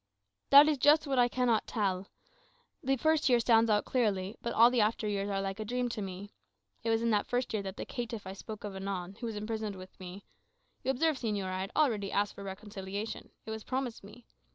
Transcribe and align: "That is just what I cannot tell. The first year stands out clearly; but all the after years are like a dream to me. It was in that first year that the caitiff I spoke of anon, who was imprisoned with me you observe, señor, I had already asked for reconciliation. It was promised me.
"That 0.49 0.67
is 0.67 0.79
just 0.79 1.05
what 1.05 1.19
I 1.19 1.27
cannot 1.27 1.67
tell. 1.67 2.07
The 2.81 2.95
first 2.97 3.29
year 3.29 3.39
stands 3.39 3.69
out 3.69 3.85
clearly; 3.85 4.35
but 4.41 4.51
all 4.51 4.71
the 4.71 4.81
after 4.81 5.07
years 5.07 5.29
are 5.29 5.39
like 5.43 5.59
a 5.59 5.63
dream 5.63 5.89
to 5.89 6.01
me. 6.01 6.31
It 6.83 6.89
was 6.89 7.03
in 7.03 7.11
that 7.11 7.27
first 7.27 7.53
year 7.53 7.61
that 7.61 7.77
the 7.77 7.85
caitiff 7.85 8.25
I 8.25 8.33
spoke 8.33 8.63
of 8.63 8.75
anon, 8.75 9.17
who 9.19 9.27
was 9.27 9.35
imprisoned 9.35 9.75
with 9.75 9.99
me 9.99 10.25
you 10.83 10.89
observe, 10.89 11.17
señor, 11.17 11.45
I 11.53 11.61
had 11.61 11.71
already 11.75 12.11
asked 12.11 12.33
for 12.33 12.43
reconciliation. 12.43 13.29
It 13.45 13.51
was 13.51 13.63
promised 13.63 14.03
me. 14.03 14.25